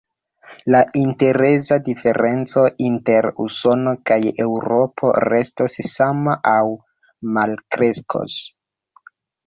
La 0.75 0.79
intereza 1.01 1.77
diferenco 1.89 2.63
inter 2.87 3.29
Usono 3.45 3.95
kaj 4.11 4.19
Eŭropo 4.49 5.15
restos 5.29 5.79
sama 5.93 6.39
aŭ 6.57 6.61
malkreskos. 7.39 8.45